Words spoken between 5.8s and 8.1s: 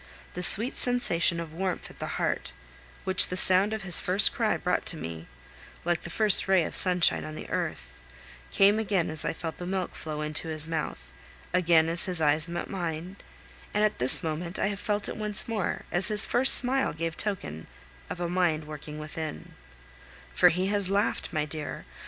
like the first ray of sunshine on the earth